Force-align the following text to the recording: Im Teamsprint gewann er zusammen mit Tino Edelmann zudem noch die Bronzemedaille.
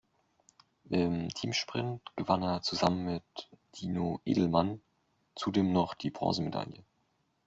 Im 0.89 1.29
Teamsprint 1.29 2.01
gewann 2.15 2.41
er 2.41 2.63
zusammen 2.63 3.05
mit 3.05 3.23
Tino 3.71 4.19
Edelmann 4.25 4.81
zudem 5.35 5.71
noch 5.73 5.93
die 5.93 6.09
Bronzemedaille. 6.09 6.83